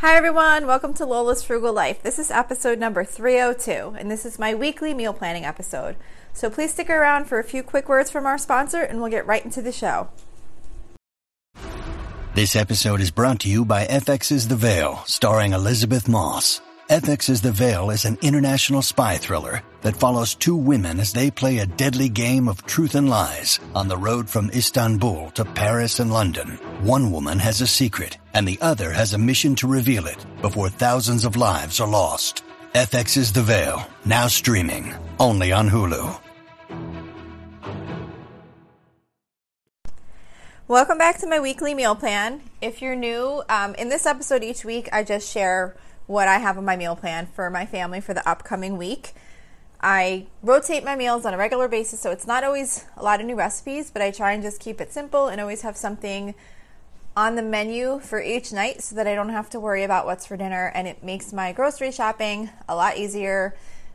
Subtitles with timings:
[0.00, 0.68] Hi, everyone.
[0.68, 2.04] Welcome to Lola's Frugal Life.
[2.04, 5.96] This is episode number 302, and this is my weekly meal planning episode.
[6.32, 9.26] So please stick around for a few quick words from our sponsor, and we'll get
[9.26, 10.06] right into the show.
[12.36, 16.60] This episode is brought to you by FX's The Veil, starring Elisabeth Moss.
[16.88, 21.58] FX's The Veil is an international spy thriller that follows two women as they play
[21.58, 26.10] a deadly game of truth and lies on the road from Istanbul to Paris and
[26.10, 26.58] London.
[26.80, 30.70] One woman has a secret, and the other has a mission to reveal it before
[30.70, 32.42] thousands of lives are lost.
[32.72, 36.18] FX's The Veil, now streaming, only on Hulu.
[40.68, 42.40] Welcome back to my weekly meal plan.
[42.62, 45.76] If you're new, um, in this episode each week, I just share
[46.08, 49.12] what I have on my meal plan for my family for the upcoming week.
[49.80, 53.26] I rotate my meals on a regular basis, so it's not always a lot of
[53.26, 56.34] new recipes, but I try and just keep it simple and always have something
[57.14, 60.26] on the menu for each night so that I don't have to worry about what's
[60.26, 60.72] for dinner.
[60.74, 63.54] And it makes my grocery shopping a lot easier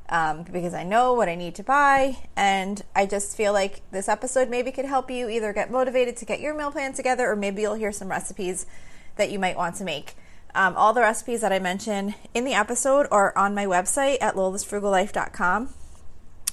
[0.09, 2.17] um, because I know what I need to buy.
[2.35, 6.25] And I just feel like this episode maybe could help you either get motivated to
[6.25, 8.67] get your meal plan together or maybe you'll hear some recipes
[9.15, 10.15] that you might want to make.
[10.55, 14.35] Um, all the recipes that I mention in the episode are on my website at
[14.35, 15.69] lolasfrugallife.com.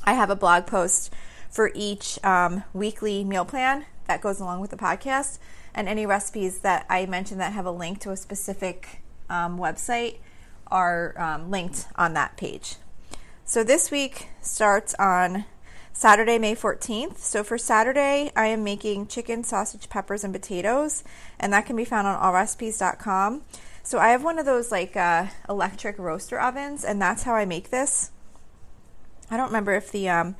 [0.04, 1.12] I have a blog post
[1.50, 5.38] for each um, weekly meal plan that goes along with the podcast,
[5.74, 10.16] and any recipes that I mention that have a link to a specific um, website
[10.68, 12.76] are um, linked on that page.
[13.44, 15.44] So this week starts on
[15.92, 17.18] Saturday, May 14th.
[17.18, 21.04] So for Saturday, I am making chicken, sausage, peppers, and potatoes,
[21.38, 23.42] and that can be found on allrecipes.com.
[23.91, 27.44] So I have one of those like uh, electric roaster ovens, and that's how I
[27.44, 28.12] make this.
[29.32, 30.36] I don't remember if the um,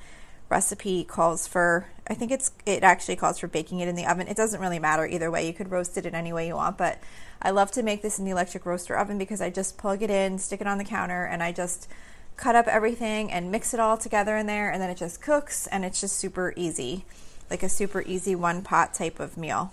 [0.49, 1.89] recipe calls for.
[2.07, 4.29] I think it's it actually calls for baking it in the oven.
[4.29, 5.49] It doesn't really matter either way.
[5.49, 7.01] You could roast it in any way you want, but
[7.43, 10.11] I love to make this in the electric roaster oven because I just plug it
[10.11, 11.89] in, stick it on the counter, and I just
[12.37, 15.67] cut up everything and mix it all together in there, and then it just cooks,
[15.67, 17.05] and it's just super easy,
[17.51, 19.73] like a super easy one pot type of meal.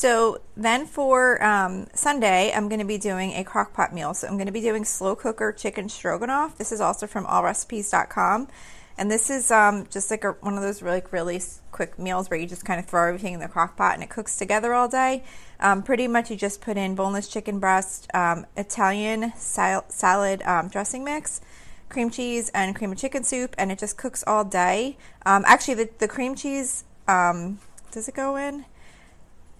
[0.00, 4.14] So then for um, Sunday, I'm going to be doing a crock pot meal.
[4.14, 6.56] So I'm going to be doing slow cooker chicken stroganoff.
[6.56, 8.48] This is also from allrecipes.com.
[8.96, 11.38] And this is um, just like a, one of those really, really
[11.70, 14.08] quick meals where you just kind of throw everything in the crock pot and it
[14.08, 15.22] cooks together all day.
[15.60, 20.68] Um, pretty much you just put in boneless chicken breast, um, Italian sal- salad um,
[20.68, 21.42] dressing mix,
[21.90, 24.96] cream cheese, and cream of chicken soup, and it just cooks all day.
[25.26, 27.58] Um, actually, the, the cream cheese, um,
[27.92, 28.64] does it go in?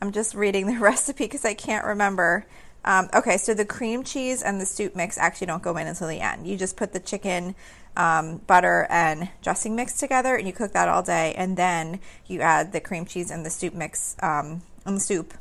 [0.01, 2.47] I'm just reading the recipe because I can't remember.
[2.85, 6.09] Um, okay, so the cream cheese and the soup mix actually don't go in until
[6.09, 6.47] the end.
[6.47, 7.55] You just put the chicken,
[7.97, 12.41] um, butter, and dressing mix together, and you cook that all day, and then you
[12.41, 15.35] add the cream cheese and the soup mix um, and the soup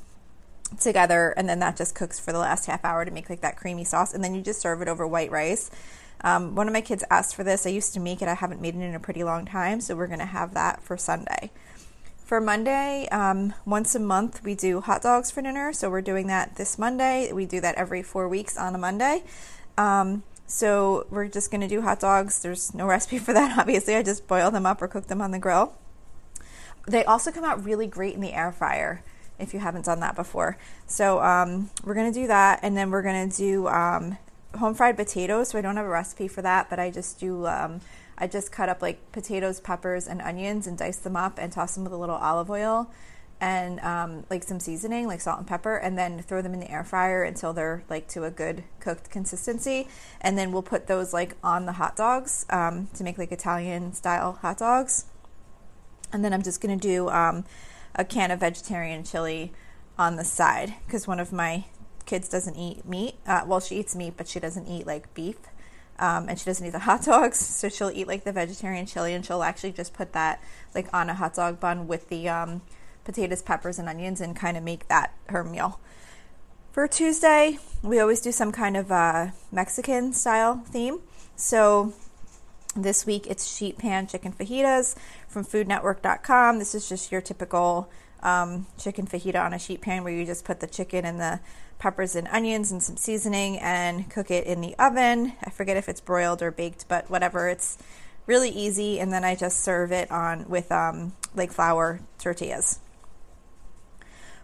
[0.80, 3.56] together, and then that just cooks for the last half hour to make like that
[3.56, 5.72] creamy sauce, and then you just serve it over white rice.
[6.22, 7.66] Um, one of my kids asked for this.
[7.66, 8.28] I used to make it.
[8.28, 10.98] I haven't made it in a pretty long time, so we're gonna have that for
[10.98, 11.52] Sunday.
[12.30, 15.74] For Monday, um, once a month, we do hot dogs for dinner.
[15.74, 17.34] So we're doing that this Monday.
[17.34, 19.24] We do that every four weeks on a Monday.
[19.80, 22.44] Um, so we're just going to do hot dogs.
[22.44, 23.96] There's no recipe for that, obviously.
[23.96, 25.74] I just boil them up or cook them on the grill.
[26.88, 29.02] They also come out really great in the air fryer
[29.40, 30.60] if you haven't done that before.
[30.86, 32.60] So um, we're going to do that.
[32.62, 34.20] And then we're going to do um,
[34.56, 35.50] home fried potatoes.
[35.50, 37.82] So I don't have a recipe for that, but I just do um,
[38.20, 41.76] I just cut up like potatoes, peppers, and onions and dice them up and toss
[41.76, 42.92] them with a little olive oil
[43.42, 46.70] and um, like some seasoning, like salt and pepper, and then throw them in the
[46.70, 49.88] air fryer until they're like to a good cooked consistency.
[50.20, 53.94] And then we'll put those like on the hot dogs um, to make like Italian
[53.94, 55.06] style hot dogs.
[56.12, 57.46] And then I'm just gonna do um,
[57.96, 59.54] a can of vegetarian chili
[59.98, 61.66] on the side because one of my
[62.06, 63.16] kids doesn't eat meat.
[63.26, 65.38] Uh, well, she eats meat, but she doesn't eat like beef
[66.00, 69.14] um, and she doesn't eat the hot dogs, so she'll eat like the vegetarian chili,
[69.14, 70.42] and she'll actually just put that
[70.74, 72.62] like on a hot dog bun with the um,
[73.04, 75.80] potatoes, peppers, and onions, and kind of make that her meal.
[76.72, 81.00] For Tuesday, we always do some kind of uh, Mexican style theme.
[81.36, 81.94] So
[82.76, 84.96] this week it's sheet pan chicken fajitas
[85.28, 86.60] from foodnetwork.com.
[86.60, 87.90] This is just your typical
[88.24, 91.40] um, chicken fajita on a sheet pan where you just put the chicken and the
[91.78, 95.34] peppers and onions and some seasoning and cook it in the oven.
[95.44, 97.48] I forget if it's broiled or baked, but whatever.
[97.48, 97.78] It's
[98.26, 102.80] really easy, and then I just serve it on with um, like flour tortillas.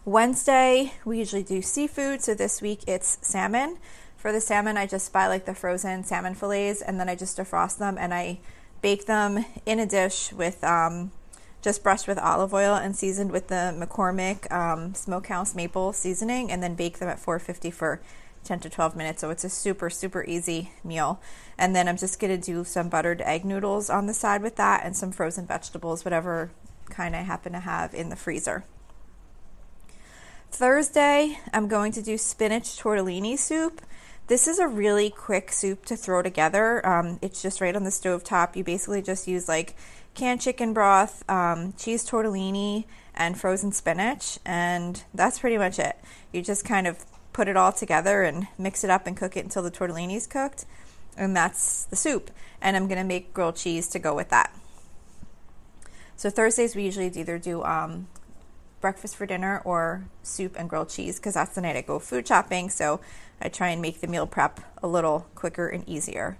[0.06, 3.78] Wednesday, we usually do seafood, so this week it's salmon.
[4.16, 7.38] For the salmon, I just buy like the frozen salmon fillets and then I just
[7.38, 8.40] defrost them and I
[8.82, 11.12] bake them in a dish with um,
[11.66, 16.62] just brushed with olive oil and seasoned with the McCormick um, Smokehouse Maple seasoning, and
[16.62, 18.00] then bake them at 450 for
[18.44, 19.22] 10 to 12 minutes.
[19.22, 21.20] So it's a super, super easy meal.
[21.58, 24.58] And then I'm just going to do some buttered egg noodles on the side with
[24.58, 26.52] that and some frozen vegetables, whatever
[26.92, 28.64] kind I happen to have in the freezer.
[30.52, 33.82] Thursday, I'm going to do spinach tortellini soup.
[34.28, 36.84] This is a really quick soup to throw together.
[36.86, 38.56] Um, it's just right on the stove top.
[38.56, 39.76] You basically just use like
[40.16, 45.96] canned chicken broth, um, cheese tortellini, and frozen spinach, and that's pretty much it.
[46.34, 49.44] You just kind of put it all together and mix it up and cook it
[49.44, 50.66] until the tortellini is cooked.
[51.16, 52.32] And that's the soup.
[52.62, 54.54] And I'm to make grilled cheese to go with that.
[56.18, 58.08] So Thursdays we usually either do um,
[58.82, 62.28] breakfast for dinner or soup and grilled cheese because that's the night I go food
[62.28, 62.70] shopping.
[62.70, 63.00] So
[63.42, 66.38] I try and make the meal prep a little quicker and easier.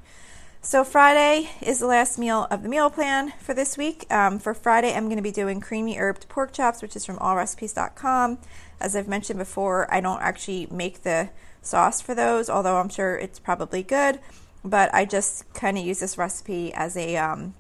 [0.66, 4.12] So Friday is the last meal of the meal plan for this week.
[4.12, 7.18] Um, for Friday, I'm going to be doing creamy herbed pork chops, which is from
[7.18, 8.40] allrecipes.com.
[8.82, 11.30] As I've mentioned before, I don't actually make the
[11.62, 14.20] sauce for those, although I'm sure it's probably good.
[14.64, 17.54] But I just kind of use this recipe as a um,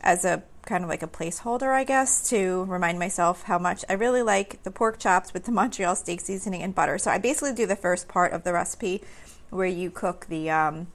[0.00, 3.94] as a kind of like a placeholder, I guess, to remind myself how much I
[3.94, 6.98] really like the pork chops with the Montreal steak seasoning and butter.
[6.98, 9.02] So I basically do the first part of the recipe
[9.50, 10.88] where you cook the um,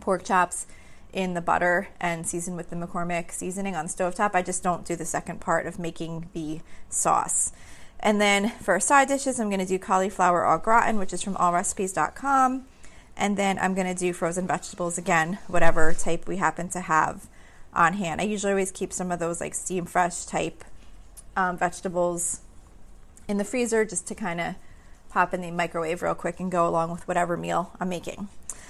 [0.00, 0.66] pork chops
[1.12, 4.34] in the butter and season with the McCormick seasoning on the stovetop.
[4.34, 7.52] I just don't do the second part of making the sauce.
[8.00, 11.36] And then for side dishes, I'm going to do cauliflower au gratin, which is from
[11.36, 12.64] allrecipes.com.
[13.16, 17.28] And then I'm going to do frozen vegetables again, whatever type we happen to have
[17.72, 18.20] on hand.
[18.20, 20.64] I usually always keep some of those like steam fresh type
[21.36, 22.40] um, vegetables
[23.28, 24.54] in the freezer just to kind of
[25.10, 28.28] pop in the microwave real quick and go along with whatever meal I'm making.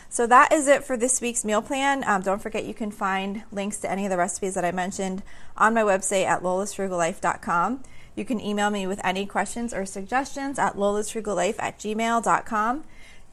[0.08, 2.04] So that is it for this week's meal plan.
[2.06, 5.22] Um, don't forget you can find links to any of the recipes that I mentioned
[5.56, 7.82] on my website at lolasfrugallife.com.
[8.14, 12.84] You can email me with any questions or suggestions at lolasfrugallife at gmail.com.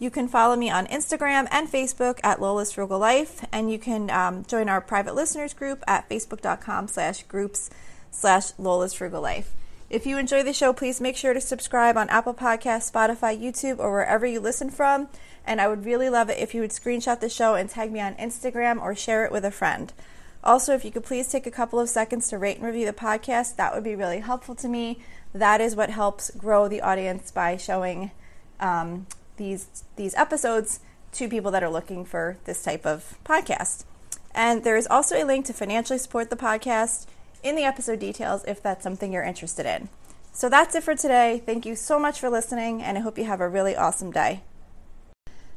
[0.01, 4.09] You can follow me on Instagram and Facebook at Lola's Frugal Life, and you can
[4.09, 7.69] um, join our private listeners group at facebook.com slash groups
[8.09, 9.53] slash Lola's Frugal Life.
[9.89, 13.79] If you enjoy the show, please make sure to subscribe on Apple Podcasts, Spotify, YouTube,
[13.79, 15.09] or wherever you listen from.
[15.45, 17.99] And I would really love it if you would screenshot the show and tag me
[17.99, 19.91] on Instagram or share it with a friend.
[20.45, 22.93] Also, if you could please take a couple of seconds to rate and review the
[22.93, 24.99] podcast, that would be really helpful to me.
[25.33, 28.11] That is what helps grow the audience by showing
[28.61, 29.07] um,
[29.39, 30.81] these these episodes
[31.13, 33.85] to people that are looking for this type of podcast.
[34.35, 37.07] And there is also a link to financially support the podcast
[37.41, 39.89] in the episode details if that's something you're interested in.
[40.31, 41.41] So that's it for today.
[41.43, 44.41] Thank you so much for listening, and I hope you have a really awesome day.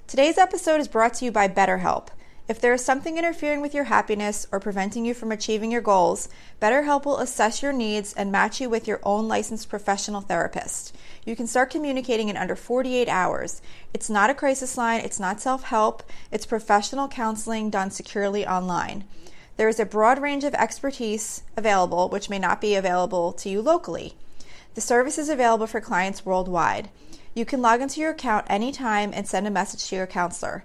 [0.06, 2.08] Today's episode is brought to you by BetterHelp.
[2.53, 6.29] If there is something interfering with your happiness or preventing you from achieving your goals,
[6.61, 10.95] BetterHelp will assess your needs and match you with your own licensed professional therapist.
[11.25, 13.63] You can start communicating in under 48 hours.
[13.95, 19.05] It's not a crisis line, it's not self help, it's professional counseling done securely online.
[19.57, 23.63] There is a broad range of expertise available, which may not be available to you
[23.63, 24.15] locally.
[24.75, 26.91] The service is available for clients worldwide.
[27.35, 30.65] You can log into your account anytime and send a message to your counselor.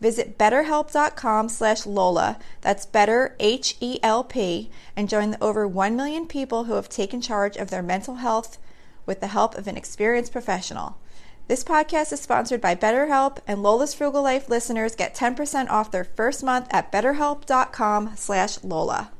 [0.00, 6.74] Visit betterhelp.com slash Lola, that's better H-E-L-P, and join the over 1 million people who
[6.74, 8.58] have taken charge of their mental health
[9.06, 10.98] with the help of an experienced professional.
[11.46, 16.04] This podcast is sponsored by BetterHelp, and Lola's Frugal Life listeners get 10% off their
[16.04, 19.10] first month at betterhelp.com slash Lola.